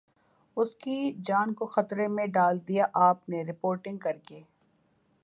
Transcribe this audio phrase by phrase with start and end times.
[0.57, 4.41] اسکی جان کو خطرے میں ڈال دیا آپ نے رپورٹنگ کر کے